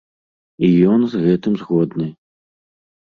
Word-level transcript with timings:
І 0.67 0.69
ён 0.93 1.05
з 1.11 1.23
гэтым 1.25 1.53
згодны. 1.63 2.07